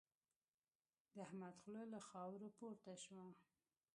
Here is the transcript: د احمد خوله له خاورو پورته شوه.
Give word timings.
د 1.13 1.15
احمد 1.27 1.53
خوله 1.61 1.83
له 1.93 1.99
خاورو 2.09 2.47
پورته 2.57 2.93
شوه. 3.03 3.25